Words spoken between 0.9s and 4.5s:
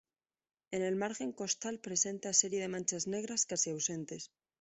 margen costal presenta serie de manchas negras casi ausentes.